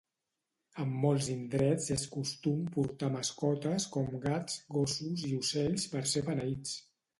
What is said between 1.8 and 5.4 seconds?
és costum portar mascotes com gats, gossos i